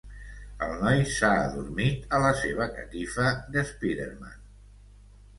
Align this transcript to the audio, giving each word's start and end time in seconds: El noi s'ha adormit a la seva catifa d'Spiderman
El 0.67 0.71
noi 0.85 1.01
s'ha 1.15 1.27
adormit 1.41 2.07
a 2.17 2.21
la 2.23 2.31
seva 2.39 2.67
catifa 2.77 3.27
d'Spiderman 3.57 4.41